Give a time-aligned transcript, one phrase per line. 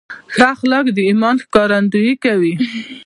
[0.33, 2.53] ښه اخلاق د ایمان ښکارندویي کوي.